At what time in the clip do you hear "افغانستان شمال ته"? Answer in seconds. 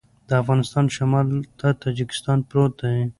0.41-1.67